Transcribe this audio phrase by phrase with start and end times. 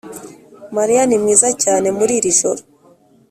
[0.75, 2.61] mariya ni mwiza cyane muri iri joro.